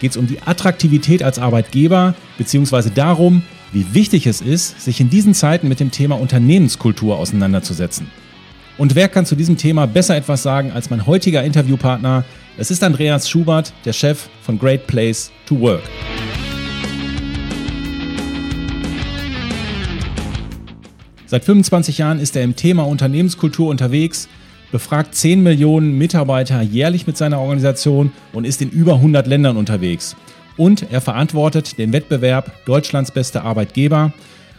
[0.00, 5.10] geht es um die Attraktivität als Arbeitgeber beziehungsweise darum, wie wichtig es ist, sich in
[5.10, 8.08] diesen Zeiten mit dem Thema Unternehmenskultur auseinanderzusetzen.
[8.78, 12.24] Und wer kann zu diesem Thema besser etwas sagen als mein heutiger Interviewpartner?
[12.56, 15.82] Es ist Andreas Schubert, der Chef von Great Place to Work.
[21.26, 24.28] Seit 25 Jahren ist er im Thema Unternehmenskultur unterwegs
[24.72, 30.16] befragt 10 Millionen Mitarbeiter jährlich mit seiner Organisation und ist in über 100 Ländern unterwegs.
[30.56, 34.12] Und er verantwortet den Wettbewerb Deutschlands beste Arbeitgeber.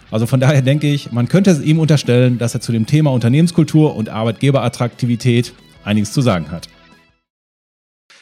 [0.10, 3.96] Also von daher denke ich, man könnte ihm unterstellen, dass er zu dem Thema Unternehmenskultur
[3.96, 6.68] und Arbeitgeberattraktivität einiges zu sagen hat.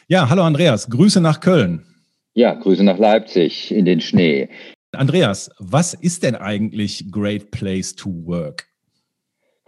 [0.08, 1.86] Ja, hallo Andreas, Grüße nach Köln.
[2.34, 4.50] Ja, Grüße nach Leipzig in den Schnee.
[4.92, 8.69] Andreas, was ist denn eigentlich Great Place to Work?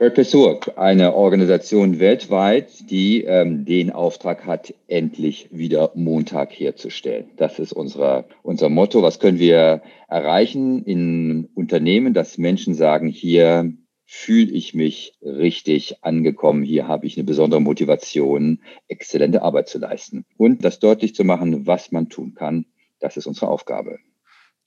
[0.01, 7.29] Perpesuc, eine Organisation weltweit, die ähm, den Auftrag hat, endlich wieder Montag herzustellen.
[7.37, 9.03] Das ist unser, unser Motto.
[9.03, 13.73] Was können wir erreichen in Unternehmen, dass Menschen sagen, hier
[14.07, 20.25] fühle ich mich richtig angekommen, hier habe ich eine besondere Motivation, exzellente Arbeit zu leisten.
[20.35, 22.65] Und das deutlich zu machen, was man tun kann,
[22.99, 23.99] das ist unsere Aufgabe.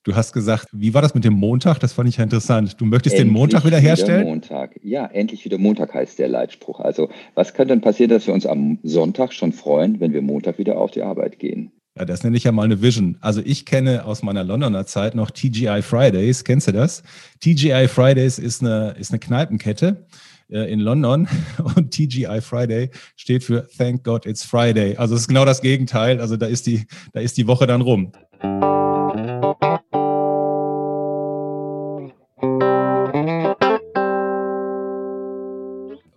[0.05, 1.79] Du hast gesagt, wie war das mit dem Montag?
[1.79, 2.79] Das fand ich ja interessant.
[2.79, 4.21] Du möchtest endlich den Montag wieder herstellen?
[4.21, 4.79] Wieder Montag.
[4.83, 6.81] Ja, endlich wieder Montag heißt der Leitspruch.
[6.81, 10.59] Also, was könnte denn passieren, dass wir uns am Sonntag schon freuen, wenn wir Montag
[10.59, 11.73] wieder auf die Arbeit gehen?
[11.97, 13.17] Ja, das nenne ich ja mal eine Vision.
[13.23, 16.45] Also ich kenne aus meiner Londoner Zeit noch TGI Fridays.
[16.45, 17.03] Kennst du das?
[17.41, 20.05] TGI Fridays ist eine, ist eine Kneipenkette
[20.51, 21.29] äh, in London
[21.77, 24.97] und TGI Friday steht für Thank God It's Friday.
[24.97, 26.21] Also es ist genau das Gegenteil.
[26.21, 28.13] Also da ist die, da ist die Woche dann rum.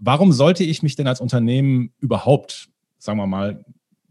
[0.07, 3.65] Warum sollte ich mich denn als Unternehmen überhaupt, sagen wir mal,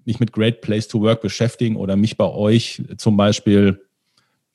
[0.05, 3.81] mich mit Great Place to Work beschäftigen oder mich bei euch zum Beispiel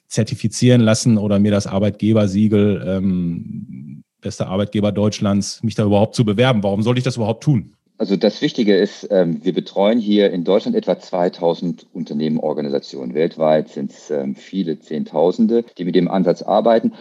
[0.07, 6.61] zertifizieren lassen oder mir das Arbeitgebersiegel ähm, bester Arbeitgeber Deutschlands, mich da überhaupt zu bewerben?
[6.61, 7.73] Warum sollte ich das überhaupt tun?
[7.97, 13.15] Also das Wichtige ist, ähm, wir betreuen hier in Deutschland etwa 2000 Unternehmen, Organisationen.
[13.15, 16.93] Weltweit sind es ähm, viele Zehntausende, die mit dem Ansatz arbeiten.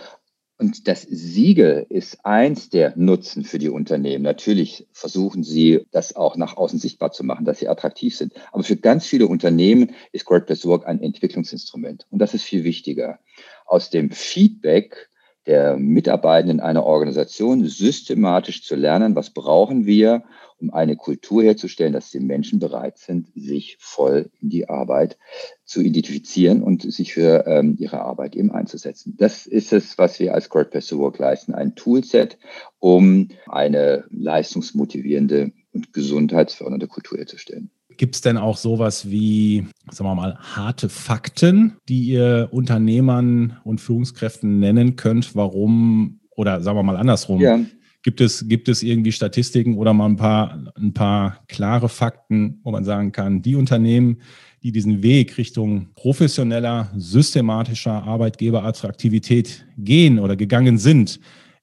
[0.61, 4.23] Und das Siegel ist eins der Nutzen für die Unternehmen.
[4.23, 8.35] Natürlich versuchen sie, das auch nach außen sichtbar zu machen, dass sie attraktiv sind.
[8.53, 12.07] Aber für ganz viele Unternehmen ist Great Place Work ein Entwicklungsinstrument.
[12.11, 13.21] Und das ist viel wichtiger.
[13.65, 15.09] Aus dem Feedback
[15.47, 20.25] der Mitarbeitenden einer Organisation systematisch zu lernen, was brauchen wir,
[20.61, 25.19] um eine Kultur herzustellen, dass die Menschen bereit sind, sich voll in die Arbeit
[25.65, 29.15] zu identifizieren und sich für ähm, ihre Arbeit eben einzusetzen.
[29.17, 32.39] Das ist es, was wir als Place to Work leisten, ein Toolset,
[32.79, 37.71] um eine leistungsmotivierende und gesundheitsfördernde Kultur herzustellen.
[37.97, 43.81] Gibt es denn auch sowas wie, sagen wir mal, harte Fakten, die ihr Unternehmern und
[43.81, 47.61] Führungskräften nennen könnt, warum, oder sagen wir mal andersrum, ja.
[48.03, 52.71] Gibt es, gibt es irgendwie Statistiken oder mal ein paar, ein paar klare Fakten, wo
[52.71, 54.23] man sagen kann, die Unternehmen,
[54.63, 61.21] die diesen Weg Richtung professioneller, systematischer Arbeitgeberattraktivität gehen oder gegangen sind,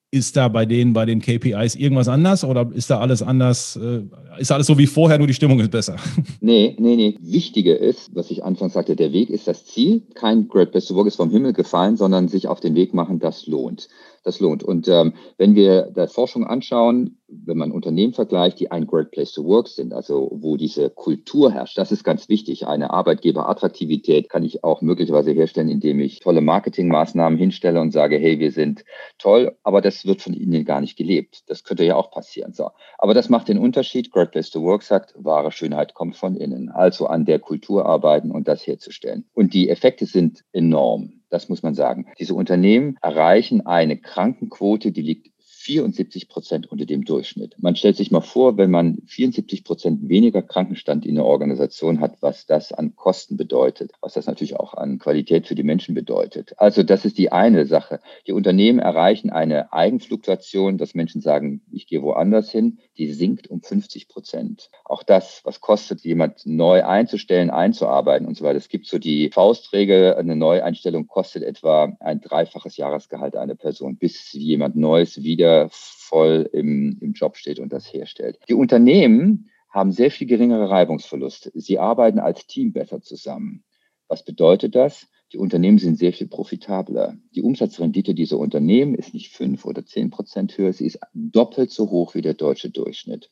[0.10, 3.76] ist da bei denen, bei den KPIs irgendwas anders oder ist da alles anders?
[3.76, 4.04] Äh,
[4.40, 5.98] ist alles so wie vorher, nur die Stimmung ist besser?
[6.40, 7.18] Nee, nee, nee.
[7.20, 10.04] Wichtiger ist, was ich anfangs sagte, der Weg ist das Ziel.
[10.14, 13.20] Kein Great Best to Work ist vom Himmel gefallen, sondern sich auf den Weg machen,
[13.20, 13.90] das lohnt
[14.28, 14.64] das lohnt.
[14.64, 19.32] Und ähm, wenn wir da Forschung anschauen, wenn man Unternehmen vergleicht, die ein Great Place
[19.32, 22.68] to Work sind, also wo diese Kultur herrscht, das ist ganz wichtig.
[22.68, 28.40] Eine Arbeitgeberattraktivität kann ich auch möglicherweise herstellen, indem ich tolle Marketingmaßnahmen hinstelle und sage, hey,
[28.40, 28.84] wir sind
[29.18, 31.44] toll, aber das wird von Ihnen gar nicht gelebt.
[31.48, 32.54] Das könnte ja auch passieren.
[32.54, 32.70] So.
[32.98, 34.12] Aber das macht den Unterschied.
[34.12, 36.70] Great Place to Work sagt, wahre Schönheit kommt von innen.
[36.70, 39.26] Also an der Kultur arbeiten und das herzustellen.
[39.34, 41.17] Und die Effekte sind enorm.
[41.30, 42.08] Das muss man sagen.
[42.20, 45.32] Diese Unternehmen erreichen eine Krankenquote, die liegt
[45.68, 47.56] 74 Prozent unter dem Durchschnitt.
[47.60, 52.22] Man stellt sich mal vor, wenn man 74 Prozent weniger Krankenstand in der Organisation hat,
[52.22, 56.54] was das an Kosten bedeutet, was das natürlich auch an Qualität für die Menschen bedeutet.
[56.58, 58.00] Also das ist die eine Sache.
[58.28, 62.80] Die Unternehmen erreichen eine Eigenfluktuation, dass Menschen sagen, ich gehe woanders hin.
[62.98, 64.70] Die sinkt um 50 Prozent.
[64.84, 68.58] Auch das, was kostet jemand neu einzustellen, einzuarbeiten und so weiter.
[68.58, 74.32] Es gibt so die Faustregel, eine Neueinstellung kostet etwa ein dreifaches Jahresgehalt einer Person, bis
[74.34, 78.40] jemand Neues wieder voll im, im Job steht und das herstellt.
[78.48, 81.52] Die Unternehmen haben sehr viel geringere Reibungsverluste.
[81.54, 83.64] Sie arbeiten als Team besser zusammen.
[84.08, 85.08] Was bedeutet das?
[85.34, 87.18] Die Unternehmen sind sehr viel profitabler.
[87.36, 91.90] Die Umsatzrendite dieser Unternehmen ist nicht fünf oder zehn Prozent höher, sie ist doppelt so
[91.90, 93.30] hoch wie der deutsche Durchschnitt.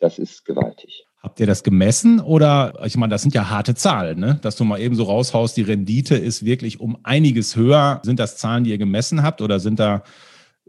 [0.00, 1.06] Das ist gewaltig.
[1.22, 4.38] Habt ihr das gemessen oder, ich meine, das sind ja harte Zahlen, ne?
[4.42, 8.00] dass du mal eben so raushaust, die Rendite ist wirklich um einiges höher.
[8.04, 10.02] Sind das Zahlen, die ihr gemessen habt oder sind da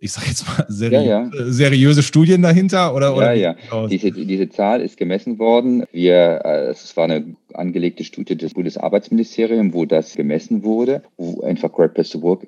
[0.05, 1.51] ich sage jetzt mal, seriö ja, ja.
[1.51, 2.93] seriöse Studien dahinter?
[2.95, 3.55] Oder, ja, oder ja.
[3.87, 5.83] Diese, diese Zahl ist gemessen worden.
[5.91, 11.71] Wir, äh, es war eine angelegte Studie des Bundesarbeitsministeriums, wo das gemessen wurde, wo einfach
[11.71, 12.47] Great Place to Work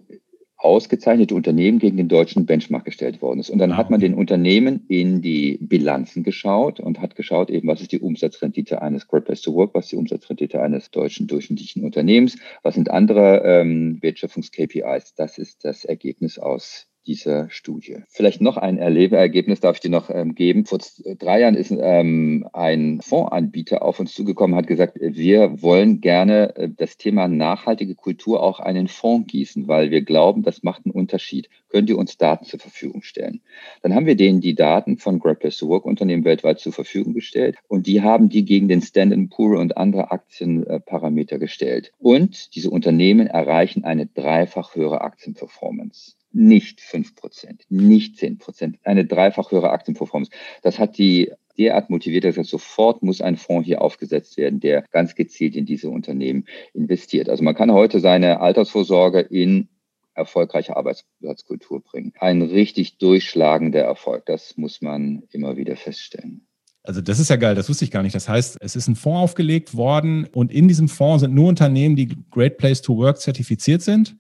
[0.58, 3.50] ausgezeichnete Unternehmen gegen den deutschen Benchmark gestellt worden ist.
[3.50, 7.68] Und dann ah, hat man den Unternehmen in die Bilanzen geschaut und hat geschaut, eben,
[7.68, 11.28] was ist die Umsatzrendite eines Great Place to Work, was ist die Umsatzrendite eines deutschen
[11.28, 15.14] durchschnittlichen Unternehmens, was sind andere ähm, Wertschöpfungs-KPIs.
[15.16, 18.04] Das ist das Ergebnis aus dieser Studie.
[18.10, 20.66] Vielleicht noch ein Erlebeergebnis darf ich dir noch ähm, geben.
[20.66, 20.80] Vor
[21.18, 26.70] drei Jahren ist ähm, ein Fondsanbieter auf uns zugekommen, hat gesagt, wir wollen gerne äh,
[26.70, 31.50] das Thema nachhaltige Kultur auch einen Fonds gießen, weil wir glauben, das macht einen Unterschied.
[31.70, 33.42] Könnt ihr uns Daten zur Verfügung stellen?
[33.82, 37.56] Dann haben wir denen die Daten von Great to Work Unternehmen weltweit zur Verfügung gestellt
[37.68, 41.94] und die haben die gegen den Standard Poor und andere Aktienparameter gestellt.
[41.98, 49.06] Und diese Unternehmen erreichen eine dreifach höhere Aktienperformance nicht fünf Prozent, nicht zehn Prozent, eine
[49.06, 50.32] dreifach höhere Aktienperformance.
[50.62, 55.16] Das hat die derart motiviert, dass sofort muss ein Fonds hier aufgesetzt werden, der ganz
[55.16, 57.30] gezielt in diese Unternehmen investiert.
[57.30, 59.70] Also man kann heute seine Altersvorsorge in
[60.14, 62.14] erfolgreiche Arbeitsplatzkultur bringen.
[62.20, 66.48] Ein richtig durchschlagender Erfolg, das muss man immer wieder feststellen.
[66.84, 68.16] Also das ist ja geil, das wusste ich gar nicht.
[68.16, 71.96] Das heißt, es ist ein Fonds aufgelegt worden und in diesem Fonds sind nur Unternehmen,
[71.96, 74.16] die Great Place to Work zertifiziert sind.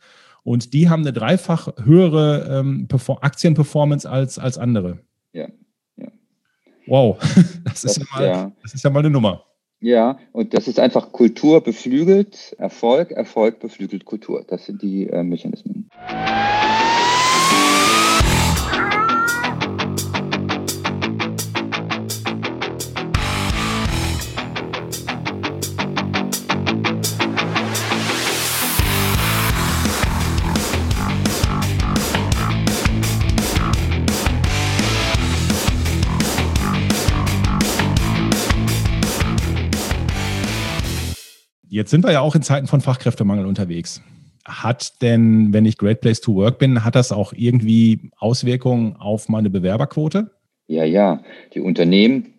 [0.48, 2.88] Und die haben eine dreifach höhere ähm,
[3.20, 5.00] Aktienperformance als, als andere.
[5.34, 5.50] Ja,
[5.98, 6.08] ja.
[6.86, 7.18] Wow,
[7.66, 8.52] das, das ist, ja mal, ja.
[8.64, 9.44] das ist ja mal eine Nummer.
[9.82, 14.46] Ja, und das ist einfach Kultur beflügelt Erfolg, Erfolg beflügelt Kultur.
[14.48, 15.90] Das sind die äh, Mechanismen.
[41.78, 44.02] Jetzt sind wir ja auch in Zeiten von Fachkräftemangel unterwegs.
[44.44, 49.30] Hat denn, wenn ich Great Place to Work bin, hat das auch irgendwie Auswirkungen auf
[49.30, 50.32] meine Bewerberquote?
[50.66, 51.22] Ja, ja.
[51.54, 52.34] Die Unternehmen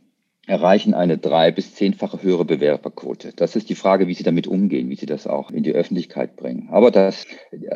[0.48, 3.32] erreichen eine drei- bis zehnfache höhere Bewerberquote.
[3.36, 6.34] Das ist die Frage, wie sie damit umgehen, wie sie das auch in die Öffentlichkeit
[6.34, 6.70] bringen.
[6.72, 7.24] Aber das,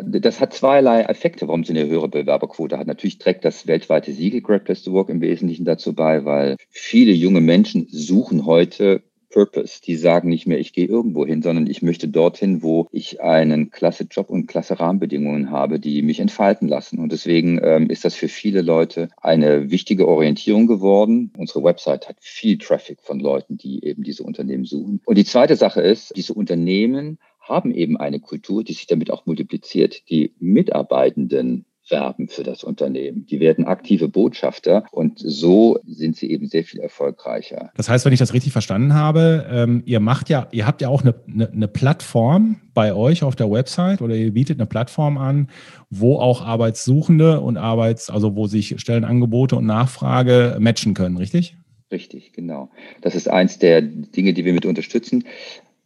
[0.03, 2.89] das hat zweierlei Effekte, warum sie eine höhere Bewerberquote hat.
[2.89, 7.13] Natürlich trägt das weltweite Siegel Great Place to Work im Wesentlichen dazu bei, weil viele
[7.13, 9.81] junge Menschen suchen heute Purpose.
[9.83, 13.71] Die sagen nicht mehr, ich gehe irgendwo hin, sondern ich möchte dorthin, wo ich einen
[13.71, 16.99] klasse Job und klasse Rahmenbedingungen habe, die mich entfalten lassen.
[17.01, 21.33] Und deswegen ähm, ist das für viele Leute eine wichtige Orientierung geworden.
[21.37, 25.01] Unsere Website hat viel Traffic von Leuten, die eben diese Unternehmen suchen.
[25.05, 29.27] Und die zweite Sache ist, diese Unternehmen haben eben eine Kultur, die sich damit auch
[29.27, 30.09] multipliziert.
[30.11, 33.27] Die Mitarbeitenden werben für das Unternehmen.
[33.27, 37.71] Die werden aktive Botschafter und so sind sie eben sehr viel erfolgreicher.
[37.77, 40.89] Das heißt, wenn ich das richtig verstanden habe, ähm, ihr macht ja, ihr habt ja
[40.89, 45.19] auch eine, eine, eine Plattform bei euch auf der Website oder ihr bietet eine Plattform
[45.19, 45.49] an,
[45.91, 51.57] wo auch Arbeitssuchende und Arbeits, also wo sich Stellenangebote und Nachfrage matchen können, richtig?
[51.91, 52.71] Richtig, genau.
[53.03, 55.25] Das ist eins der Dinge, die wir mit unterstützen.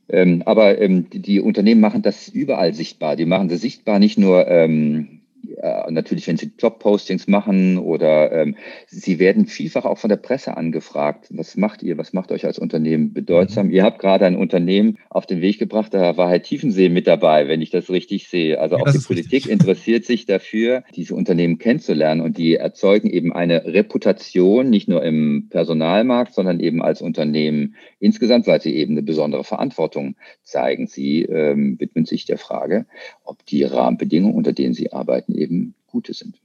[0.09, 3.17] Ähm, aber ähm, die, die, Unternehmen machen das überall sichtbar.
[3.17, 5.23] Die machen das sichtbar nicht nur ähm,
[5.61, 10.57] äh, natürlich, wenn sie Jobpostings machen oder ähm, sie werden vielfach auch von der Presse
[10.57, 11.26] angefragt.
[11.31, 11.99] Was macht ihr?
[11.99, 13.67] Was macht euch als Unternehmen bedeutsam?
[13.67, 13.73] Mhm.
[13.73, 17.49] Ihr habt gerade ein Unternehmen auf den Weg gebracht, da war Herr Tiefensee mit dabei,
[17.49, 18.61] wenn ich das richtig sehe.
[18.61, 19.53] Also ja, auch die Politik richtig.
[19.53, 25.49] interessiert sich dafür, diese Unternehmen kennenzulernen und die erzeugen eben eine Reputation, nicht nur im
[25.50, 30.87] Personalmarkt, sondern eben als Unternehmen insgesamt, weil sie eben eine besondere Verantwortung zeigen.
[30.87, 32.87] Sie ähm, widmen sich der Frage,
[33.25, 36.40] ob die Rahmenbedingungen, unter denen sie arbeiten, eben gute sind.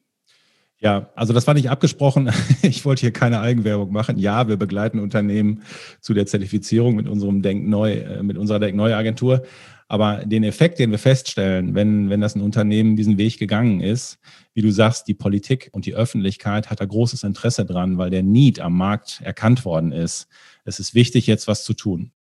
[0.82, 2.32] Ja, also das war nicht abgesprochen.
[2.64, 4.18] Ich wollte hier keine Eigenwerbung machen.
[4.18, 5.62] Ja, wir begleiten Unternehmen
[6.00, 9.44] zu der Zertifizierung mit unserem Denk Neu, äh, mit unserer Denk Neu Agentur.
[9.88, 14.20] Aber den Effekt, den wir feststellen, wenn, wenn das ein Unternehmen diesen Weg gegangen ist,
[14.54, 18.24] wie du sagst, die Politik und die Öffentlichkeit hat da großes Interesse dran, weil der
[18.24, 20.28] Need am Markt erkannt worden ist.
[20.64, 22.12] Es ist wichtig, jetzt was zu tun.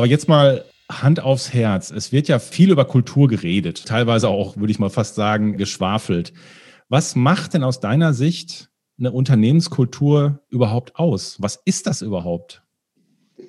[0.00, 1.90] Aber jetzt mal Hand aufs Herz.
[1.90, 6.32] Es wird ja viel über Kultur geredet, teilweise auch, würde ich mal fast sagen, geschwafelt.
[6.88, 11.36] Was macht denn aus deiner Sicht eine Unternehmenskultur überhaupt aus?
[11.42, 12.62] Was ist das überhaupt?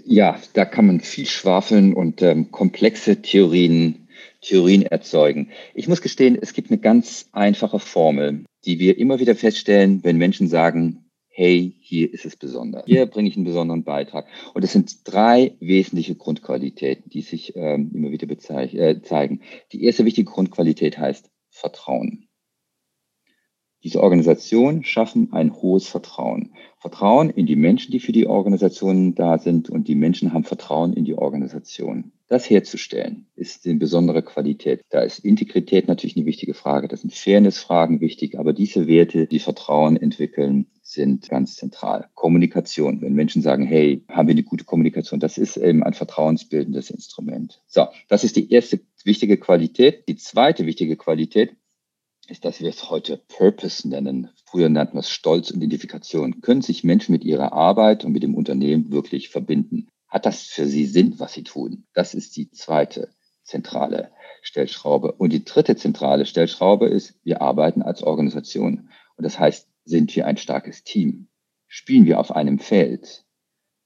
[0.04, 4.10] Ja, da kann man viel schwafeln und ähm, komplexe Theorien,
[4.42, 5.52] Theorien erzeugen.
[5.74, 10.18] Ich muss gestehen, es gibt eine ganz einfache Formel, die wir immer wieder feststellen, wenn
[10.18, 11.01] Menschen sagen,
[11.32, 12.84] hey, hier ist es besonders.
[12.86, 14.28] Hier bringe ich einen besonderen Beitrag.
[14.54, 19.42] Und es sind drei wesentliche Grundqualitäten, die sich ähm, immer wieder äh, zeigen.
[19.72, 22.28] Die erste wichtige Grundqualität heißt Vertrauen.
[23.84, 26.54] Diese Organisationen schaffen ein hohes Vertrauen.
[26.80, 30.94] Vertrauen in die Menschen, die für die Organisationen da sind und die Menschen haben Vertrauen
[30.94, 32.12] in die Organisation.
[32.28, 34.82] Das herzustellen ist eine besondere Qualität.
[34.90, 36.88] Da ist Integrität natürlich eine wichtige Frage.
[36.88, 38.40] Da sind Fairness-Fragen wichtig.
[38.40, 42.08] Aber diese Werte, die Vertrauen entwickeln, sind ganz zentral.
[42.16, 43.02] Kommunikation.
[43.02, 47.62] Wenn Menschen sagen, hey, haben wir eine gute Kommunikation, das ist eben ein vertrauensbildendes Instrument.
[47.68, 50.08] So, das ist die erste wichtige Qualität.
[50.08, 51.56] Die zweite wichtige Qualität
[52.32, 54.30] ist, dass wir es heute Purpose nennen.
[54.46, 56.42] Früher nannten wir es Stolz und Identifikation.
[56.42, 59.90] Können sich Menschen mit ihrer Arbeit und mit dem Unternehmen wirklich verbinden?
[60.08, 61.86] Hat das für sie Sinn, was sie tun?
[61.94, 63.10] Das ist die zweite
[63.44, 64.12] zentrale
[64.42, 65.12] Stellschraube.
[65.12, 68.90] Und die dritte zentrale Stellschraube ist, wir arbeiten als Organisation.
[69.18, 71.28] Und das heißt, sind wir ein starkes Team?
[71.68, 73.26] Spielen wir auf einem Feld?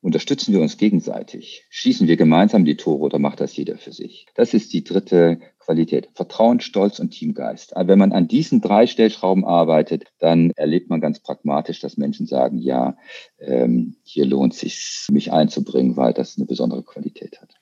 [0.05, 1.65] Unterstützen wir uns gegenseitig?
[1.71, 4.27] Schießen wir gemeinsam die Tore oder macht das jeder für sich?
[4.35, 6.09] Das ist die dritte Qualität.
[6.13, 7.75] Vertrauen, Stolz und Teamgeist.
[7.75, 12.27] Aber wenn man an diesen drei Stellschrauben arbeitet, dann erlebt man ganz pragmatisch, dass Menschen
[12.27, 12.97] sagen, ja,
[13.39, 17.55] ähm, hier lohnt es sich, mich einzubringen, weil das eine besondere Qualität hat.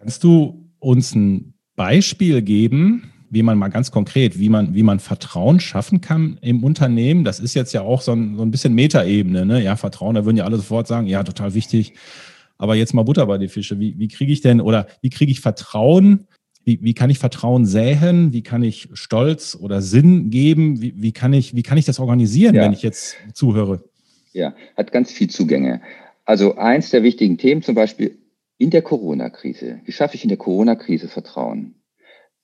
[0.00, 5.00] Kannst du uns ein Beispiel geben, wie man mal ganz konkret, wie man, wie man
[5.00, 7.24] Vertrauen schaffen kann im Unternehmen.
[7.24, 9.44] Das ist jetzt ja auch so ein, so ein bisschen Metaebene.
[9.44, 9.62] Ne?
[9.62, 11.94] Ja, Vertrauen, da würden ja alle sofort sagen, ja, total wichtig.
[12.56, 13.78] Aber jetzt mal Butter bei die Fische.
[13.78, 16.26] Wie, wie kriege ich denn oder wie kriege ich Vertrauen?
[16.64, 18.32] Wie, wie kann ich Vertrauen säen?
[18.32, 20.82] Wie kann ich Stolz oder Sinn geben?
[20.82, 22.62] Wie, wie, kann, ich, wie kann ich das organisieren, ja.
[22.62, 23.82] wenn ich jetzt zuhöre?
[24.32, 25.80] Ja, hat ganz viel Zugänge.
[26.24, 28.18] Also eins der wichtigen Themen zum Beispiel
[28.58, 29.80] in der Corona-Krise.
[29.84, 31.74] Wie schaffe ich in der Corona-Krise Vertrauen?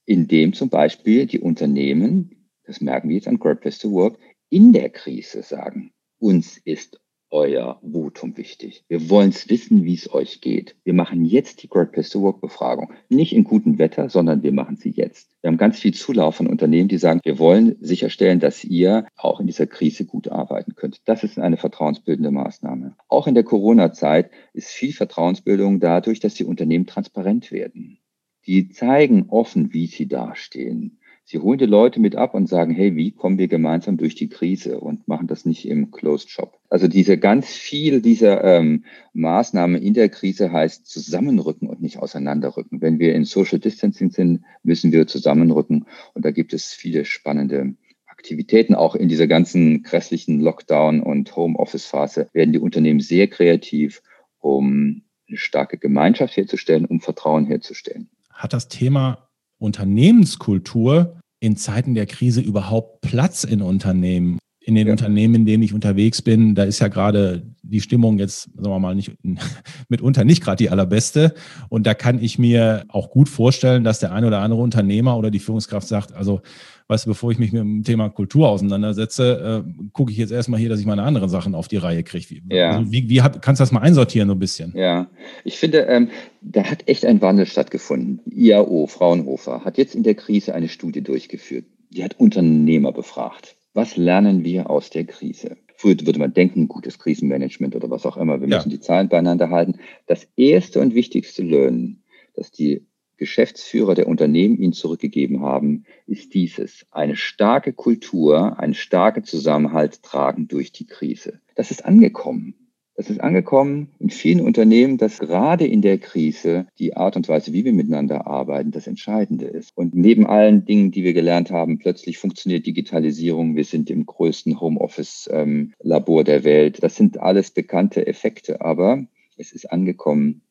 [0.06, 4.18] Indem zum Beispiel die Unternehmen, das merken wir jetzt an Great Place to Work,
[4.50, 7.00] in der Krise sagen, uns ist
[7.34, 8.84] euer Votum wichtig.
[8.86, 10.76] Wir wollen es wissen, wie es euch geht.
[10.84, 12.92] Wir machen jetzt die Great Place to Work Befragung.
[13.08, 15.34] Nicht in gutem Wetter, sondern wir machen sie jetzt.
[15.42, 19.40] Wir haben ganz viel Zulauf von Unternehmen, die sagen, wir wollen sicherstellen, dass ihr auch
[19.40, 21.00] in dieser Krise gut arbeiten könnt.
[21.06, 22.94] Das ist eine vertrauensbildende Maßnahme.
[23.08, 27.98] Auch in der Corona-Zeit ist viel Vertrauensbildung dadurch, dass die Unternehmen transparent werden
[28.46, 30.98] die zeigen offen, wie sie dastehen.
[31.26, 34.28] Sie holen die Leute mit ab und sagen, hey, wie kommen wir gemeinsam durch die
[34.28, 36.58] Krise und machen das nicht im Closed Shop.
[36.68, 38.84] Also diese ganz viel dieser ähm,
[39.14, 42.82] Maßnahmen in der Krise heißt zusammenrücken und nicht auseinanderrücken.
[42.82, 47.74] Wenn wir in Social Distancing sind, müssen wir zusammenrücken und da gibt es viele spannende
[48.04, 48.74] Aktivitäten.
[48.74, 54.02] Auch in dieser ganzen grässlichen Lockdown- und Homeoffice-Phase werden die Unternehmen sehr kreativ,
[54.40, 62.06] um eine starke Gemeinschaft herzustellen, um Vertrauen herzustellen hat das Thema Unternehmenskultur in Zeiten der
[62.06, 64.38] Krise überhaupt Platz in Unternehmen?
[64.60, 64.92] In den ja.
[64.92, 68.78] Unternehmen, in denen ich unterwegs bin, da ist ja gerade die Stimmung jetzt, sagen wir
[68.78, 69.12] mal, nicht
[69.88, 71.34] mitunter nicht gerade die allerbeste.
[71.68, 75.30] Und da kann ich mir auch gut vorstellen, dass der ein oder andere Unternehmer oder
[75.30, 76.40] die Führungskraft sagt, also
[76.88, 80.60] weißt du, bevor ich mich mit dem Thema Kultur auseinandersetze, äh, gucke ich jetzt erstmal
[80.60, 82.26] hier, dass ich meine anderen Sachen auf die Reihe kriege.
[82.28, 82.72] Wie, ja.
[82.78, 84.72] also wie, wie hab, kannst du das mal einsortieren so ein bisschen?
[84.76, 85.08] Ja,
[85.44, 86.10] ich finde, ähm,
[86.42, 88.20] da hat echt ein Wandel stattgefunden.
[88.30, 91.64] IAO, Fraunhofer, hat jetzt in der Krise eine Studie durchgeführt.
[91.90, 93.56] Die hat Unternehmer befragt.
[93.72, 95.56] Was lernen wir aus der Krise?
[95.76, 98.40] Früher würde man denken, gutes Krisenmanagement oder was auch immer.
[98.40, 98.56] Wir ja.
[98.56, 99.80] müssen die Zahlen beieinander halten.
[100.06, 102.02] Das erste und wichtigste Lernen,
[102.36, 106.86] dass die Geschäftsführer der Unternehmen ihnen zurückgegeben haben, ist dieses.
[106.90, 111.40] Eine starke Kultur, ein starker Zusammenhalt tragen durch die Krise.
[111.54, 112.54] Das ist angekommen.
[112.96, 117.52] Das ist angekommen in vielen Unternehmen, dass gerade in der Krise die Art und Weise,
[117.52, 119.76] wie wir miteinander arbeiten, das Entscheidende ist.
[119.76, 123.56] Und neben allen Dingen, die wir gelernt haben, plötzlich funktioniert Digitalisierung.
[123.56, 126.84] Wir sind im größten Homeoffice-Labor ähm, der Welt.
[126.84, 129.04] Das sind alles bekannte Effekte, aber
[129.36, 130.42] es ist angekommen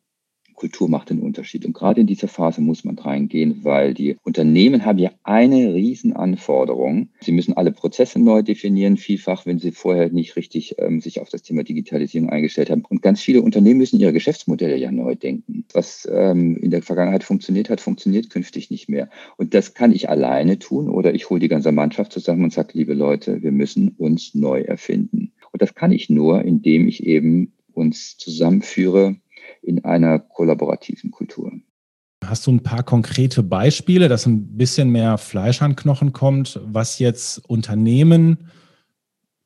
[0.54, 1.66] Kultur macht den Unterschied.
[1.66, 7.10] Und gerade in dieser Phase muss man reingehen, weil die Unternehmen haben ja eine Riesenanforderung.
[7.22, 11.30] Sie müssen alle Prozesse neu definieren, vielfach, wenn sie vorher nicht richtig ähm, sich auf
[11.30, 12.84] das Thema Digitalisierung eingestellt haben.
[12.88, 15.66] Und ganz viele Unternehmen müssen ihre Geschäftsmodelle ja neu denken.
[15.74, 19.10] Was ähm, in der Vergangenheit funktioniert hat, funktioniert künftig nicht mehr.
[19.38, 22.70] Und das kann ich alleine tun oder ich hole die ganze Mannschaft zusammen und sage,
[22.74, 25.32] liebe Leute, wir müssen uns neu erfinden.
[25.52, 29.16] Und das kann ich nur, indem ich eben uns zusammenführe
[29.64, 31.52] in einer kollaborativen Kultur.
[32.24, 37.00] Hast du ein paar konkrete Beispiele, dass ein bisschen mehr Fleisch an Knochen kommt, was
[37.00, 38.50] jetzt Unternehmen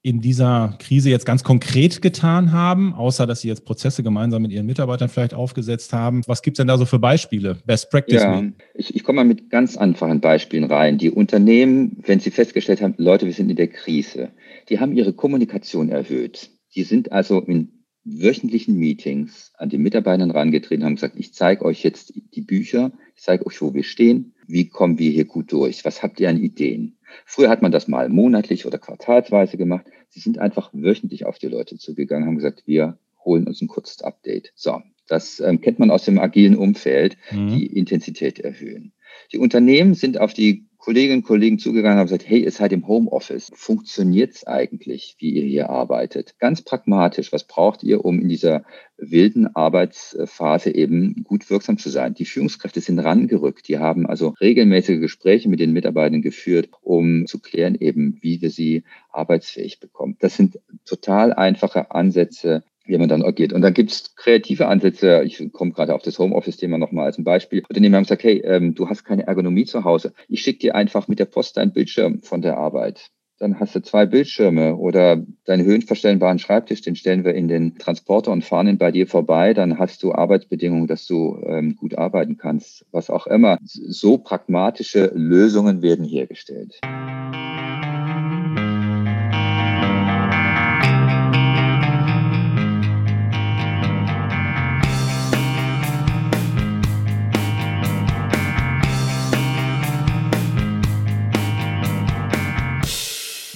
[0.07, 4.51] in dieser Krise jetzt ganz konkret getan haben, außer dass sie jetzt Prozesse gemeinsam mit
[4.51, 6.21] ihren Mitarbeitern vielleicht aufgesetzt haben?
[6.27, 7.57] Was gibt es denn da so für Beispiele?
[7.65, 8.21] Best Practice?
[8.21, 8.41] Ja,
[8.73, 10.97] ich, ich komme mal mit ganz einfachen Beispielen rein.
[10.97, 14.29] Die Unternehmen, wenn sie festgestellt haben, Leute, wir sind in der Krise,
[14.69, 16.51] die haben ihre Kommunikation erhöht.
[16.75, 17.76] Die sind also in
[18.07, 23.23] wöchentlichen Meetings an die Mitarbeiter herangetreten haben gesagt, ich zeige euch jetzt die Bücher, ich
[23.23, 26.41] zeige euch, wo wir stehen, wie kommen wir hier gut durch, was habt ihr an
[26.41, 26.97] Ideen.
[27.25, 29.85] Früher hat man das mal monatlich oder quartalsweise gemacht.
[30.09, 34.01] Sie sind einfach wöchentlich auf die Leute zugegangen, haben gesagt, wir holen uns ein kurzes
[34.01, 34.53] Update.
[34.55, 37.49] So, das ähm, kennt man aus dem agilen Umfeld, mhm.
[37.49, 38.93] die Intensität erhöhen.
[39.31, 42.71] Die Unternehmen sind auf die Kolleginnen und Kollegen zugegangen und haben gesagt, hey, ihr seid
[42.71, 43.51] im Homeoffice.
[43.53, 46.39] Funktioniert es eigentlich, wie ihr hier arbeitet?
[46.39, 48.63] Ganz pragmatisch, was braucht ihr, um in dieser
[48.95, 52.13] wilden Arbeitsphase eben gut wirksam zu sein?
[52.13, 53.67] Die Führungskräfte sind rangerückt.
[53.67, 58.49] Die haben also regelmäßige Gespräche mit den Mitarbeitern geführt, um zu klären eben, wie wir
[58.49, 60.15] sie arbeitsfähig bekommen.
[60.21, 63.53] Das sind total einfache Ansätze, wie man dann agiert.
[63.53, 65.21] Und gibt es kreative Ansätze.
[65.23, 67.63] Ich komme gerade auf das Homeoffice-Thema nochmal als ein Beispiel.
[67.67, 70.13] Unternehmen haben gesagt, hey, ähm, du hast keine Ergonomie zu Hause.
[70.27, 73.11] Ich schicke dir einfach mit der Post deinen Bildschirm von der Arbeit.
[73.39, 78.31] Dann hast du zwei Bildschirme oder deinen höhenverstellbaren Schreibtisch, den stellen wir in den Transporter
[78.31, 79.53] und fahren ihn bei dir vorbei.
[79.53, 83.59] Dann hast du Arbeitsbedingungen, dass du ähm, gut arbeiten kannst, was auch immer.
[83.63, 86.79] So pragmatische Lösungen werden hergestellt.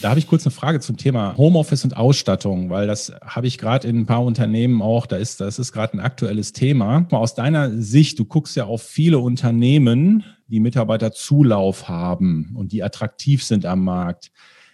[0.02, 3.60] Da habe ich kurz eine Frage zum Thema Homeoffice und Ausstattung, weil das habe ich
[3.60, 7.06] gerade in ein paar Unternehmen auch, da ist, das ist gerade ein aktuelles Thema.
[7.12, 13.44] Aus deiner Sicht, du guckst ja auf viele Unternehmen, die Mitarbeiterzulauf haben und die attraktiv
[13.44, 14.32] sind am Markt.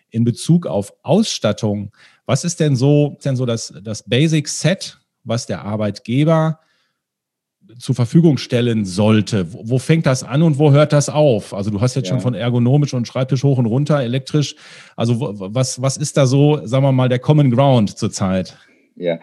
[0.09, 1.91] In Bezug auf Ausstattung,
[2.25, 6.61] was ist denn so, ist denn so das, das Basic Set, was der Arbeitgeber
[7.79, 9.53] zur Verfügung stellen sollte.
[9.53, 11.53] Wo, wo, fängt das an und wo hört das auf?
[11.53, 12.13] Also du hast jetzt ja.
[12.13, 14.55] schon von ergonomisch und Schreibtisch hoch und runter, elektrisch.
[14.95, 18.57] Also was, was ist da so, sagen wir mal, der Common Ground zurzeit?
[18.95, 19.19] Ja,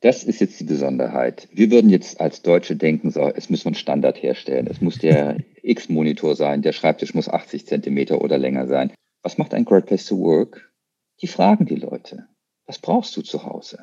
[0.00, 1.48] das ist jetzt die Besonderheit.
[1.52, 4.66] Wir würden jetzt als Deutsche denken, so, es muss man Standard herstellen.
[4.66, 8.92] Es muss der X-Monitor sein, der Schreibtisch muss 80 Zentimeter oder länger sein.
[9.22, 10.72] Was macht ein Great Place to Work?
[11.20, 12.26] Die fragen die Leute.
[12.66, 13.80] Was brauchst du zu Hause?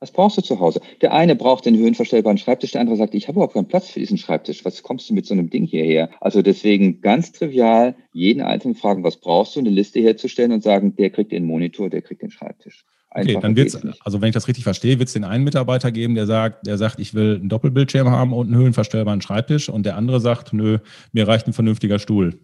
[0.00, 0.80] Was brauchst du zu Hause?
[1.00, 3.98] Der eine braucht den höhenverstellbaren Schreibtisch, der andere sagt, ich habe überhaupt keinen Platz für
[3.98, 4.64] diesen Schreibtisch.
[4.64, 6.10] Was kommst du mit so einem Ding hierher?
[6.20, 10.94] Also deswegen ganz trivial jeden einzelnen fragen, was brauchst du, eine Liste herzustellen und sagen,
[10.94, 12.84] der kriegt den Monitor, der kriegt den Schreibtisch.
[13.10, 15.42] Einfach okay, dann wird es, also wenn ich das richtig verstehe, wird es den einen
[15.42, 19.68] Mitarbeiter geben, der sagt, der sagt, ich will einen Doppelbildschirm haben und einen höhenverstellbaren Schreibtisch
[19.68, 20.78] und der andere sagt, nö,
[21.12, 22.38] mir reicht ein vernünftiger Stuhl.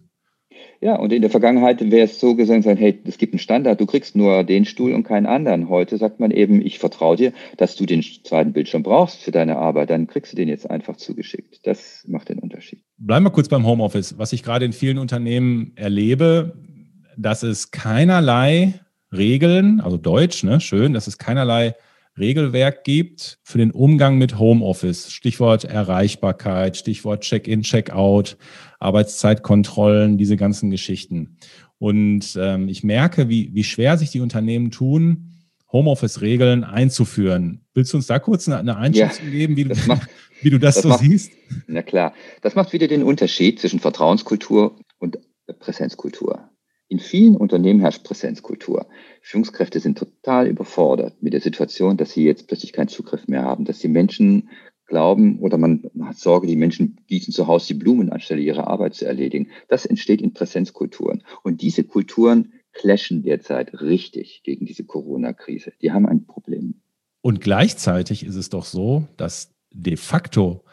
[0.85, 3.87] Ja, und in der Vergangenheit wäre es so gesagt, hey, es gibt einen Standard, du
[3.87, 5.67] kriegst nur den Stuhl und keinen anderen.
[5.67, 9.57] Heute sagt man eben, ich vertraue dir, dass du den zweiten Bildschirm brauchst für deine
[9.57, 11.65] Arbeit, dann kriegst du den jetzt einfach zugeschickt.
[11.65, 12.83] Das macht den Unterschied.
[12.99, 14.19] Bleiben wir kurz beim Homeoffice.
[14.19, 16.53] Was ich gerade in vielen Unternehmen erlebe,
[17.17, 18.75] dass es keinerlei
[19.11, 21.73] Regeln, also Deutsch, ne, schön, dass es keinerlei
[22.17, 25.11] Regelwerk gibt für den Umgang mit Homeoffice.
[25.11, 28.37] Stichwort Erreichbarkeit, Stichwort Check-in, Check-out,
[28.79, 31.37] Arbeitszeitkontrollen, diese ganzen Geschichten.
[31.77, 35.31] Und ähm, ich merke, wie, wie schwer sich die Unternehmen tun,
[35.71, 37.65] Homeoffice-Regeln einzuführen.
[37.73, 40.09] Willst du uns da kurz eine, eine Einschätzung ja, geben, wie du das, macht,
[40.41, 41.33] wie du das, das so macht, siehst?
[41.67, 45.17] Na klar, das macht wieder den Unterschied zwischen Vertrauenskultur und
[45.59, 46.49] Präsenzkultur.
[46.87, 48.87] In vielen Unternehmen herrscht Präsenzkultur.
[49.21, 53.65] Führungskräfte sind total überfordert mit der Situation, dass sie jetzt plötzlich keinen Zugriff mehr haben,
[53.65, 54.49] dass die Menschen
[54.85, 58.93] glauben oder man hat Sorge, die Menschen gießen zu Hause die Blumen, anstelle ihre Arbeit
[58.93, 59.49] zu erledigen.
[59.67, 61.23] Das entsteht in Präsenzkulturen.
[61.41, 65.73] Und diese Kulturen clashen derzeit richtig gegen diese Corona-Krise.
[65.81, 66.81] Die haben ein Problem.
[67.21, 70.63] Und gleichzeitig ist es doch so, dass de facto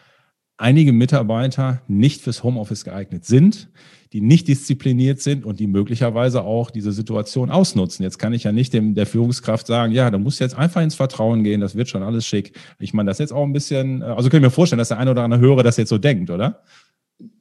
[0.56, 3.68] einige Mitarbeiter nicht fürs Homeoffice geeignet sind,
[4.12, 8.02] die nicht diszipliniert sind und die möglicherweise auch diese Situation ausnutzen.
[8.02, 10.94] Jetzt kann ich ja nicht dem der Führungskraft sagen, ja, da muss jetzt einfach ins
[10.94, 12.52] Vertrauen gehen, das wird schon alles schick.
[12.78, 15.10] Ich meine, das jetzt auch ein bisschen, also kann ich mir vorstellen, dass der eine
[15.10, 16.62] oder andere Hörer das jetzt so denkt, oder?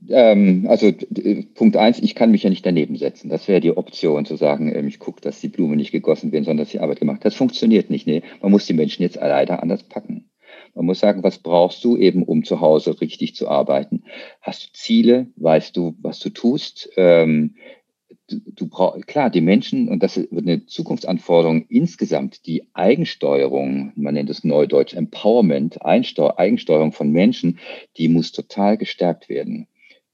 [0.10, 0.92] Ähm, also
[1.56, 3.30] Punkt eins, ich kann mich ja nicht daneben setzen.
[3.30, 6.46] Das wäre die Option zu sagen, ähm, ich gucke, dass die Blumen nicht gegossen werden,
[6.46, 7.24] sondern dass die Arbeit gemacht.
[7.24, 8.08] Das funktioniert nicht.
[8.08, 10.31] Nee, man muss die Menschen jetzt leider anders packen.
[10.74, 14.04] Man muss sagen, was brauchst du eben, um zu Hause richtig zu arbeiten?
[14.42, 15.28] Hast du Ziele?
[15.36, 16.90] Weißt du, was du tust?
[16.96, 17.56] Ähm,
[18.28, 24.14] du, du brauchst, klar, die Menschen, und das wird eine Zukunftsanforderung insgesamt, die Eigensteuerung, man
[24.14, 27.60] nennt es neudeutsch Empowerment, Einsteu Eigensteuerung von Menschen,
[27.98, 29.68] die muss total gestärkt werden.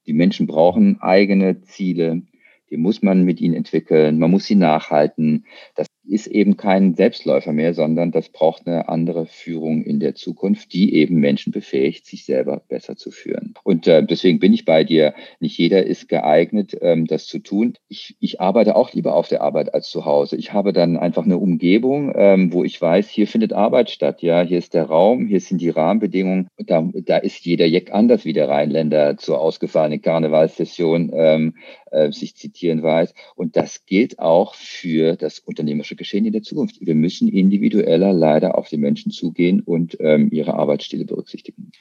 [0.07, 2.23] Die Menschen brauchen eigene Ziele,
[2.69, 5.45] die muss man mit ihnen entwickeln, man muss sie nachhalten.
[5.75, 10.73] Das ist eben kein Selbstläufer mehr, sondern das braucht eine andere Führung in der Zukunft,
[10.73, 13.53] die eben Menschen befähigt, sich selber besser zu führen.
[13.63, 15.13] Und äh, deswegen bin ich bei dir.
[15.39, 17.73] Nicht jeder ist geeignet, ähm, das zu tun.
[17.89, 20.37] Ich, ich arbeite auch lieber auf der Arbeit als zu Hause.
[20.37, 24.21] Ich habe dann einfach eine Umgebung, ähm, wo ich weiß, hier findet Arbeit statt.
[24.21, 26.47] Ja, hier ist der Raum, hier sind die Rahmenbedingungen.
[26.57, 31.55] Da, da ist jeder Jeck anders, wie der Rheinländer zur ausgefallenen Karnevalssession ähm,
[31.91, 33.13] äh, sich zitieren weiß.
[33.35, 36.77] Und das gilt auch für das unternehmerische Geschehen in der Zukunft.
[36.79, 41.71] Wir müssen individueller leider auf die Menschen zugehen und ähm, ihre Arbeitsstile berücksichtigen.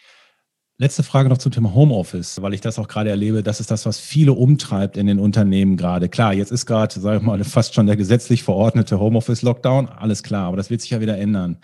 [0.78, 3.42] Letzte Frage noch zum Thema Homeoffice, weil ich das auch gerade erlebe.
[3.42, 6.10] Das ist das, was viele umtreibt in den Unternehmen gerade.
[6.10, 9.88] Klar, jetzt ist gerade, sage ich mal, fast schon der gesetzlich verordnete Homeoffice-Lockdown.
[9.88, 11.58] Alles klar, aber das wird sich ja wieder ändern.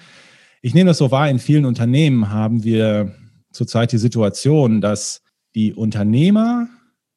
[0.63, 3.15] Ich nehme das so wahr, in vielen Unternehmen haben wir
[3.53, 5.21] zurzeit die Situation, dass
[5.55, 6.69] die Unternehmer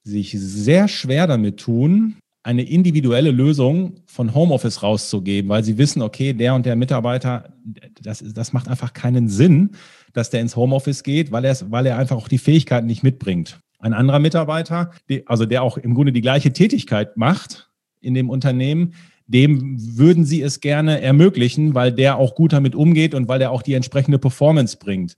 [0.04, 6.32] sich sehr schwer damit tun, eine individuelle Lösung von Homeoffice rauszugeben, weil sie wissen, okay,
[6.32, 7.56] der und der Mitarbeiter,
[8.04, 9.72] das, das macht einfach keinen Sinn,
[10.14, 13.60] dass der ins Homeoffice geht, weil er, weil er einfach auch die Fähigkeiten nicht mitbringt.
[13.80, 14.92] Ein anderer Mitarbeiter,
[15.26, 18.94] also der auch im Grunde die gleiche Tätigkeit macht in dem Unternehmen,
[19.26, 23.50] dem würden sie es gerne ermöglichen, weil der auch gut damit umgeht und weil der
[23.50, 25.18] auch die entsprechende Performance bringt.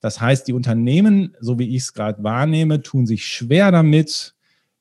[0.00, 4.34] Das heißt, die Unternehmen, so wie ich es gerade wahrnehme, tun sich schwer damit,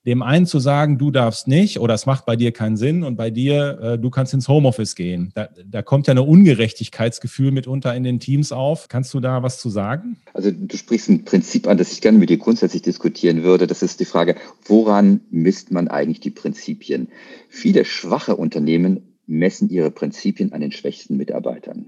[0.06, 3.16] dem einen zu sagen, du darfst nicht oder es macht bei dir keinen Sinn und
[3.16, 5.32] bei dir, äh, du kannst ins Homeoffice gehen.
[5.36, 8.88] Da, da kommt ja eine Ungerechtigkeitsgefühl mitunter in den Teams auf.
[8.88, 10.18] Kannst du da was zu sagen?
[10.34, 13.68] Also du sprichst ein Prinzip an, das ich gerne mit dir grundsätzlich diskutieren würde.
[13.68, 14.36] Das ist die Frage,
[14.66, 17.10] woran misst man eigentlich die Prinzipien?
[17.50, 21.86] Viele schwache Unternehmen messen ihre Prinzipien an den schwächsten Mitarbeitern.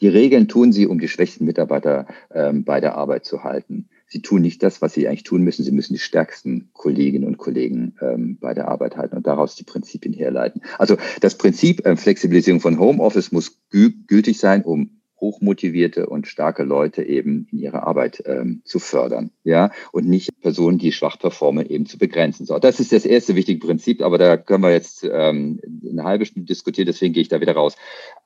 [0.00, 3.88] Die Regeln tun sie, um die schwächsten Mitarbeiter ähm, bei der Arbeit zu halten.
[4.08, 5.64] Sie tun nicht das, was sie eigentlich tun müssen.
[5.64, 9.64] Sie müssen die stärksten Kolleginnen und Kollegen ähm, bei der Arbeit halten und daraus die
[9.64, 10.62] Prinzipien herleiten.
[10.78, 17.02] Also das Prinzip äh, Flexibilisierung von Homeoffice muss gültig sein, um hochmotivierte und starke Leute
[17.02, 21.86] eben in ihrer Arbeit ähm, zu fördern, ja, und nicht Personen, die schwach performen, eben
[21.86, 22.44] zu begrenzen.
[22.46, 26.26] So, das ist das erste wichtige Prinzip, aber da können wir jetzt ähm, eine halbe
[26.26, 27.76] Stunde diskutieren, deswegen gehe ich da wieder raus.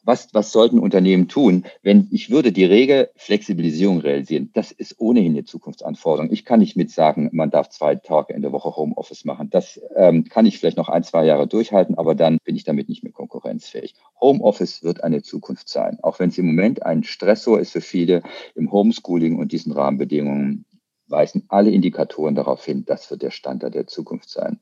[0.03, 4.51] Was, was sollten Unternehmen tun, wenn ich würde die Regel Flexibilisierung realisieren?
[4.55, 6.33] Das ist ohnehin eine Zukunftsanforderung.
[6.33, 9.51] Ich kann nicht mit sagen, man darf zwei Tage in der Woche Homeoffice machen.
[9.51, 12.89] Das ähm, kann ich vielleicht noch ein, zwei Jahre durchhalten, aber dann bin ich damit
[12.89, 13.95] nicht mehr konkurrenzfähig.
[14.21, 18.23] Homeoffice wird eine Zukunft sein, auch wenn es im Moment ein Stressor ist für viele
[18.55, 20.65] im Homeschooling und diesen Rahmenbedingungen
[21.11, 24.61] weisen alle Indikatoren darauf hin, das wird der Standard der Zukunft sein.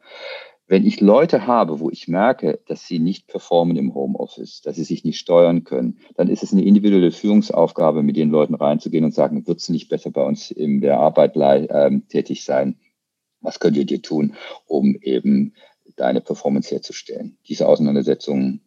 [0.69, 4.85] Wenn ich Leute habe, wo ich merke, dass sie nicht performen im Homeoffice, dass sie
[4.85, 9.15] sich nicht steuern können, dann ist es eine individuelle Führungsaufgabe, mit den Leuten reinzugehen und
[9.15, 12.77] sagen, wird es nicht besser bei uns in der Arbeit äh, tätig sein?
[13.41, 14.35] Was könnt ihr dir tun,
[14.67, 15.55] um eben
[15.97, 17.39] deine Performance herzustellen?
[17.49, 18.61] Diese Auseinandersetzung ähm,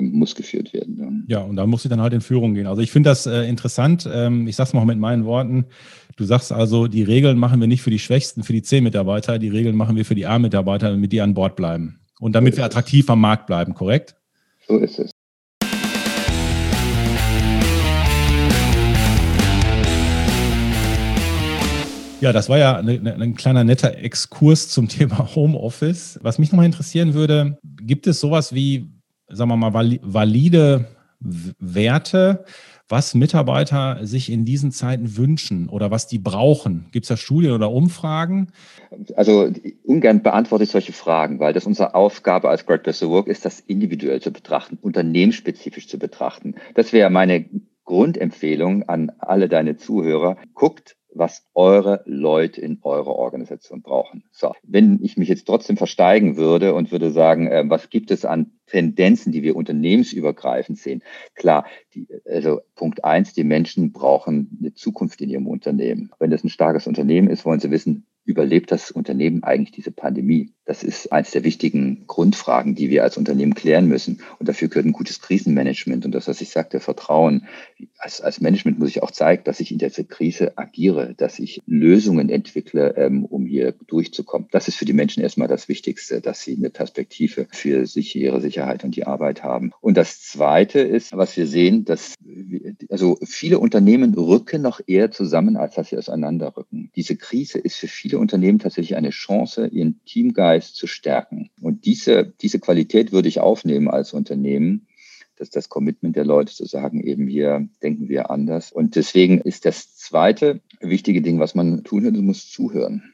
[0.00, 1.24] muss geführt werden.
[1.28, 2.66] Ja, und da muss ich dann halt in Führung gehen.
[2.66, 4.08] Also ich finde das äh, interessant.
[4.10, 5.66] Ähm, ich sage es mal mit meinen Worten.
[6.16, 9.48] Du sagst also, die Regeln machen wir nicht für die Schwächsten, für die C-Mitarbeiter, die
[9.48, 12.00] Regeln machen wir für die A-Mitarbeiter, damit die an Bord bleiben.
[12.20, 14.14] Und damit so wir attraktiv am Markt bleiben, korrekt?
[14.68, 15.10] So ist es.
[22.20, 26.20] Ja, das war ja eine, eine, ein kleiner netter Exkurs zum Thema Homeoffice.
[26.22, 28.88] Was mich nochmal interessieren würde, gibt es sowas wie
[29.32, 30.86] sagen wir mal, valide
[31.20, 32.44] Werte,
[32.88, 36.86] was Mitarbeiter sich in diesen Zeiten wünschen oder was die brauchen?
[36.92, 38.52] Gibt es da Studien oder Umfragen?
[39.16, 39.50] Also
[39.84, 43.44] ungern beantworte ich solche Fragen, weil das unsere Aufgabe als Great Place to Work ist,
[43.44, 46.56] das individuell zu betrachten, unternehmensspezifisch zu betrachten.
[46.74, 47.46] Das wäre meine
[47.84, 50.36] Grundempfehlung an alle deine Zuhörer.
[50.54, 54.24] Guckt, was eure Leute in eurer Organisation brauchen.
[54.30, 58.24] So, wenn ich mich jetzt trotzdem versteigen würde und würde sagen, äh, was gibt es
[58.24, 61.02] an Tendenzen, die wir unternehmensübergreifend sehen?
[61.34, 66.10] Klar, die, also Punkt eins, die Menschen brauchen eine Zukunft in ihrem Unternehmen.
[66.18, 70.52] Wenn das ein starkes Unternehmen ist, wollen sie wissen, überlebt das Unternehmen eigentlich diese Pandemie?
[70.64, 74.20] Das ist eines der wichtigen Grundfragen, die wir als Unternehmen klären müssen.
[74.38, 76.04] Und dafür gehört ein gutes Krisenmanagement.
[76.04, 77.46] Und das, was ich sagte, Vertrauen.
[77.98, 81.60] Als, als Management muss ich auch zeigen, dass ich in dieser Krise agiere, dass ich
[81.66, 84.46] Lösungen entwickle, ähm, um hier durchzukommen.
[84.52, 88.40] Das ist für die Menschen erstmal das Wichtigste, dass sie eine Perspektive für sich, ihre
[88.40, 89.72] Sicherheit und die Arbeit haben.
[89.80, 92.14] Und das Zweite ist, was wir sehen, dass
[92.88, 96.90] also viele Unternehmen rücken noch eher zusammen, als dass sie auseinanderrücken.
[96.94, 101.50] Diese Krise ist für viele Unternehmen tatsächlich eine Chance, ihren Teamgeist zu stärken.
[101.60, 104.86] Und diese, diese Qualität würde ich aufnehmen als Unternehmen
[105.42, 108.70] dass das Commitment der Leute zu sagen, eben hier denken wir anders.
[108.70, 113.12] Und deswegen ist das zweite wichtige Ding, was man tun muss, muss zuhören.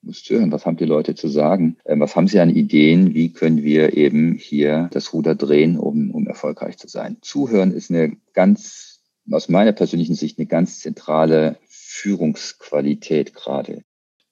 [0.00, 1.76] Muss zuhören, was haben die Leute zu sagen?
[1.84, 3.14] Ähm, was haben sie an Ideen?
[3.14, 7.18] Wie können wir eben hier das Ruder drehen, um, um erfolgreich zu sein?
[7.20, 13.82] Zuhören ist eine ganz, aus meiner persönlichen Sicht, eine ganz zentrale Führungsqualität gerade.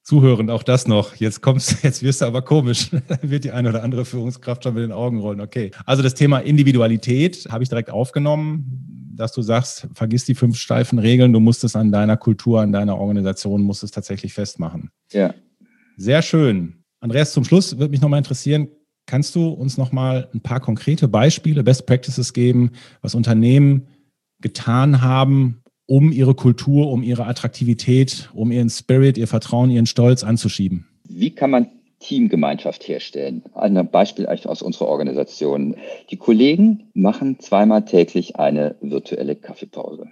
[0.04, 1.16] Zuhörend, auch das noch.
[1.16, 2.90] Jetzt kommst, jetzt wirst du aber komisch.
[3.22, 5.40] wird die eine oder andere Führungskraft schon mit den Augen rollen.
[5.40, 5.70] Okay.
[5.86, 10.98] Also das Thema Individualität habe ich direkt aufgenommen, dass du sagst, vergiss die fünf steifen
[10.98, 14.90] Regeln, du musst es an deiner Kultur, an deiner Organisation, musst es tatsächlich festmachen.
[15.10, 15.34] Ja.
[15.96, 16.84] Sehr schön.
[17.00, 18.68] Andreas, zum Schluss würde mich nochmal interessieren,
[19.06, 23.88] kannst du uns nochmal ein paar konkrete Beispiele, Best Practices geben, was Unternehmen
[24.40, 30.24] getan haben, um ihre Kultur, um ihre Attraktivität, um ihren Spirit, ihr Vertrauen, ihren Stolz
[30.24, 30.86] anzuschieben?
[31.04, 31.68] Wie kann man
[32.00, 33.44] Teamgemeinschaft herstellen?
[33.54, 35.76] Ein Beispiel aus unserer Organisation.
[36.10, 40.08] Die Kollegen machen zweimal täglich eine virtuelle Kaffeepause.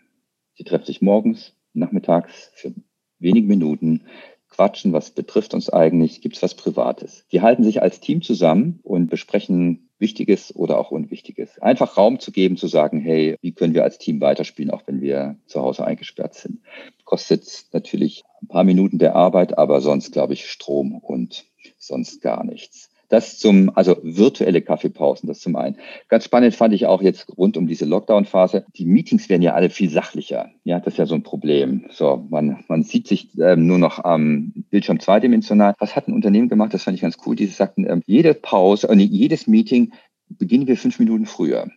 [0.54, 2.74] Sie treffen sich morgens, nachmittags für
[3.18, 4.02] wenige Minuten,
[4.48, 7.26] quatschen, was betrifft uns eigentlich, gibt es was Privates.
[7.32, 11.58] Die halten sich als Team zusammen und besprechen Wichtiges oder auch Unwichtiges.
[11.60, 15.00] Einfach Raum zu geben, zu sagen, hey, wie können wir als Team weiterspielen, auch wenn
[15.00, 16.60] wir zu Hause eingesperrt sind.
[17.04, 21.46] Kostet natürlich ein paar Minuten der Arbeit, aber sonst, glaube ich, Strom und
[21.78, 22.91] sonst gar nichts.
[23.12, 25.76] Das zum, also virtuelle Kaffeepausen, das zum einen.
[26.08, 28.64] Ganz spannend fand ich auch jetzt rund um diese Lockdown-Phase.
[28.74, 30.48] Die Meetings werden ja alle viel sachlicher.
[30.64, 31.84] Ja, das ist ja so ein Problem.
[31.90, 35.74] So, man, man sieht sich ähm, nur noch am Bildschirm zweidimensional.
[35.78, 36.72] Was hat ein Unternehmen gemacht?
[36.72, 37.36] Das fand ich ganz cool.
[37.36, 39.92] Die sagten, ähm, jede Pause, äh, jedes Meeting
[40.30, 41.70] beginnen wir fünf Minuten früher.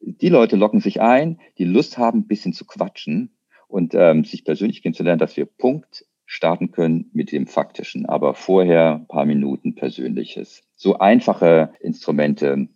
[0.00, 3.34] Die Leute locken sich ein, die Lust haben, ein bisschen zu quatschen
[3.66, 8.94] und ähm, sich persönlich kennenzulernen, dass wir Punkt starten können mit dem Faktischen, aber vorher
[8.94, 10.62] ein paar Minuten Persönliches.
[10.76, 12.68] So einfache Instrumente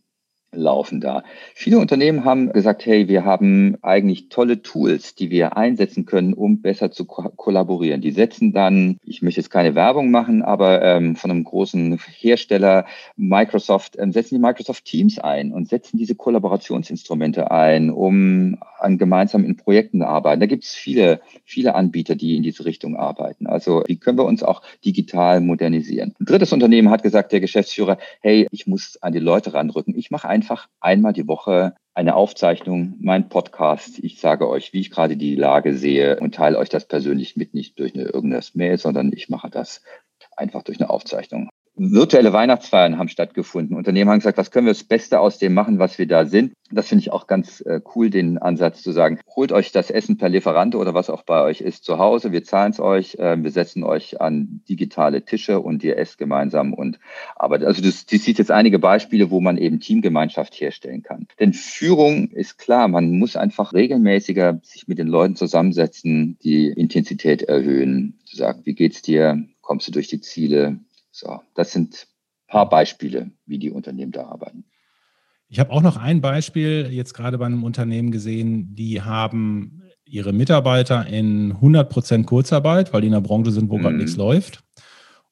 [0.57, 1.23] laufen da.
[1.55, 6.63] Viele Unternehmen haben gesagt, hey, wir haben eigentlich tolle Tools, die wir einsetzen können, um
[6.63, 8.01] besser zu ko kollaborieren.
[8.01, 12.87] Die setzen dann, ich möchte jetzt keine Werbung machen, aber ähm, von einem großen Hersteller,
[13.17, 19.57] Microsoft, ähm, setzen die Microsoft Teams ein und setzen diese Kollaborationsinstrumente ein, um an gemeinsamen
[19.57, 20.41] Projekten zu arbeiten.
[20.41, 23.47] Da gibt es viele, viele Anbieter, die in diese Richtung arbeiten.
[23.47, 26.15] Also wie können wir uns auch digital modernisieren?
[26.21, 29.97] Ein drittes Unternehmen hat gesagt, der Geschäftsführer, hey, ich muss an die Leute ranrücken.
[29.97, 33.99] Ich mache ein einfach einmal die Woche eine Aufzeichnung, mein Podcast.
[34.01, 37.55] Ich sage euch, wie ich gerade die Lage sehe und teile euch das persönlich mit,
[37.55, 39.83] nicht durch eine irgendeine Mail, sondern ich mache das
[40.37, 43.77] einfach durch eine Aufzeichnung virtuelle Weihnachtsfeiern haben stattgefunden.
[43.77, 46.53] Unternehmen haben gesagt, was können wir das Beste aus dem machen, was wir da sind.
[46.71, 50.17] Das finde ich auch ganz äh, cool, den Ansatz zu sagen, holt euch das Essen
[50.17, 52.33] per Lieferante oder was auch bei euch ist zu Hause.
[52.33, 53.17] Wir zahlen es euch.
[53.17, 56.99] Äh, wir setzen euch an digitale Tische und ihr esst gemeinsam und
[57.37, 57.67] arbeitet.
[57.67, 61.27] Also das, das sieht jetzt einige Beispiele, wo man eben Teamgemeinschaft herstellen kann.
[61.41, 67.43] Denn Führung ist klar, man muss einfach regelmäßiger sich mit den Leuten zusammensetzen, die Intensität
[67.43, 69.45] erhöhen, zu sagen, wie geht's dir?
[69.61, 70.79] Kommst du durch die Ziele?
[71.17, 72.09] So, das sind
[72.49, 74.65] ein paar Beispiele, wie die Unternehmen da arbeiten.
[75.49, 80.33] Ich habe auch noch ein Beispiel jetzt gerade bei einem Unternehmen gesehen, die haben ihre
[80.33, 83.83] Mitarbeiter in 100 Prozent Kurzarbeit, weil die in der Branche sind, wo mhm.
[83.83, 84.65] gerade nichts läuft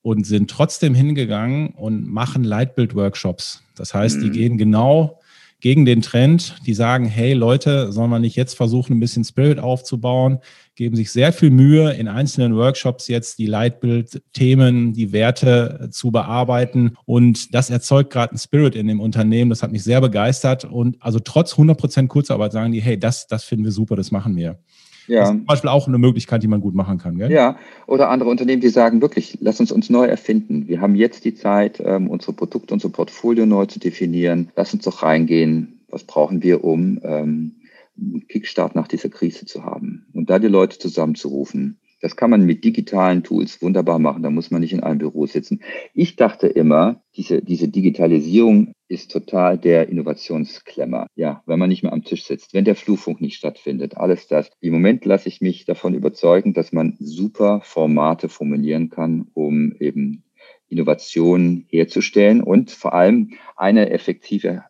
[0.03, 3.65] und sind trotzdem hingegangen und machen Leitbild-Workshops.
[3.75, 4.23] Das heißt, mhm.
[4.23, 5.21] die gehen genau
[5.63, 6.57] gegen den Trend.
[6.67, 10.41] Die sagen, hey Leute, sollen wir nicht jetzt versuchen, ein bisschen Spirit aufzubauen?
[10.75, 16.97] Geben sich sehr viel Mühe, in einzelnen Workshops jetzt die Leitbildthemen, die Werte zu bearbeiten.
[17.07, 19.51] Und das erzeugt gerade einen Spirit in dem Unternehmen.
[19.51, 20.65] Das hat mich sehr begeistert.
[20.65, 24.11] Und also trotz 100 Prozent Kurzarbeit sagen die, hey, das, das finden wir super, das
[24.11, 24.59] machen wir.
[25.07, 25.21] Ja.
[25.21, 27.17] Das ist zum Beispiel auch eine Möglichkeit, die man gut machen kann.
[27.17, 27.31] Gell?
[27.31, 30.69] Ja, oder andere Unternehmen, die sagen wirklich, lass uns uns neu erfinden.
[30.69, 34.51] Wir haben jetzt die Zeit, ähm, unsere Produkte, unser Portfolio neu zu definieren.
[34.57, 35.81] Lass uns doch reingehen.
[35.89, 37.57] Was brauchen wir, um ähm,
[37.99, 40.07] einen Kickstart nach dieser Krise zu haben?
[40.15, 44.25] Und da die Leute zusammenzurufen, Das kann man mit digitalen Tools wunderbar machen.
[44.25, 45.63] Da muss man nicht in einem Büro sitzen.
[45.95, 51.07] Ich dachte immer, diese, diese Digitalisierung ist total der Innovationsklemmer.
[51.15, 54.51] Ja, wenn man nicht mehr am Tisch sitzt, wenn der Flurfunk nicht stattfindet, alles das.
[54.61, 60.25] Im Moment lasse ich mich davon überzeugen, dass man super Formate formulieren kann, um eben
[60.69, 64.65] Innovationen herzustellen und vor allem eine effektive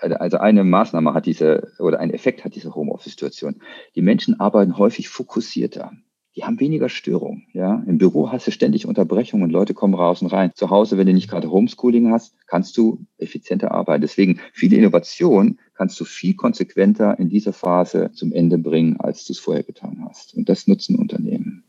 [0.00, 3.62] also eine Maßnahme hat diese oder ein Effekt hat diese Homeoffice-Situation.
[3.94, 5.92] Die Menschen arbeiten häufig fokussierter
[6.34, 7.42] die haben weniger Störung.
[7.52, 7.82] Ja?
[7.86, 10.52] Im Büro hast du ständig Unterbrechungen und Leute kommen raus und rein.
[10.54, 14.02] Zu Hause, wenn du nicht gerade Homeschooling hast, kannst du effizienter arbeiten.
[14.02, 19.34] Deswegen viele Innovationen kannst du viel konsequenter in dieser Phase zum Ende bringen, als du
[19.34, 20.34] es vorher getan hast.
[20.34, 21.64] Und das nutzen Unternehmen.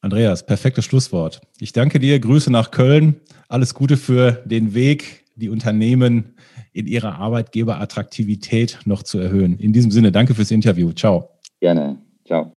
[0.00, 1.42] Andreas, perfektes Schlusswort.
[1.58, 3.16] Ich danke dir, Grüße nach Köln.
[3.48, 6.36] Alles Gute für den Weg, die Unternehmen
[6.72, 9.58] in ihrer Arbeitgeberattraktivität noch zu erhöhen.
[9.58, 10.92] In diesem Sinne, danke fürs Interview.
[10.92, 11.30] Ciao.
[11.60, 11.98] Gerne.
[12.24, 12.52] Ciao.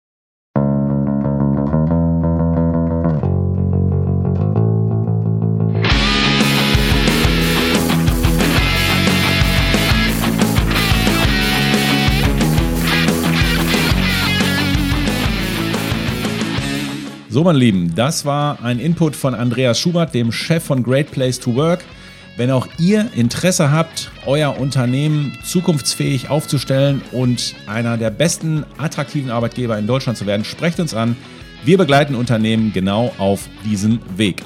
[17.33, 21.39] So, meine Lieben, das war ein Input von Andreas Schubert, dem Chef von Great Place
[21.39, 21.83] to Work.
[22.37, 29.79] Wenn auch ihr Interesse habt, euer Unternehmen zukunftsfähig aufzustellen und einer der besten attraktiven Arbeitgeber
[29.79, 31.15] in Deutschland zu werden, sprecht uns an.
[31.65, 34.43] Wir begleiten Unternehmen genau auf diesem Weg.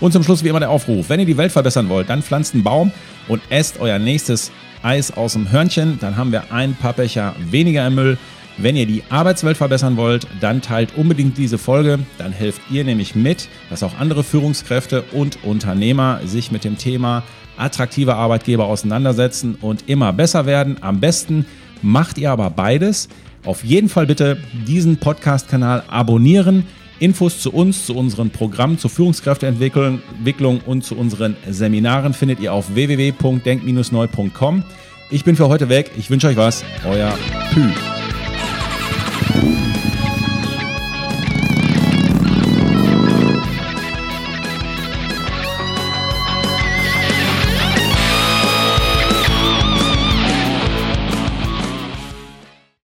[0.00, 1.10] Und zum Schluss wie immer der Aufruf.
[1.10, 2.90] Wenn ihr die Welt verbessern wollt, dann pflanzt einen Baum
[3.28, 4.50] und esst euer nächstes
[4.82, 5.98] Eis aus dem Hörnchen.
[6.00, 8.18] Dann haben wir ein paar Becher weniger im Müll.
[8.58, 11.98] Wenn ihr die Arbeitswelt verbessern wollt, dann teilt unbedingt diese Folge.
[12.16, 17.22] Dann helft ihr nämlich mit, dass auch andere Führungskräfte und Unternehmer sich mit dem Thema
[17.58, 20.76] attraktive Arbeitgeber auseinandersetzen und immer besser werden.
[20.80, 21.44] Am besten
[21.82, 23.08] macht ihr aber beides.
[23.44, 26.66] Auf jeden Fall bitte diesen Podcast-Kanal abonnieren
[26.98, 32.74] Infos zu uns, zu unseren Programmen, zur Führungskräfteentwicklung und zu unseren Seminaren findet ihr auf
[32.74, 34.64] www.denk-neu.com.
[35.10, 35.92] Ich bin für heute weg.
[35.96, 36.64] Ich wünsche euch was.
[36.84, 37.16] Euer
[37.52, 37.70] Pü.